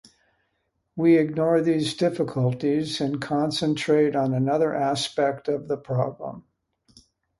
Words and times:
We 0.95 1.19
ignore 1.19 1.61
these 1.61 1.93
difficulties 1.95 2.99
and 3.01 3.21
concentrate 3.21 4.15
on 4.15 4.33
another 4.33 4.73
aspect 4.73 5.47
of 5.47 5.67
the 5.67 5.77
problem. 5.77 6.45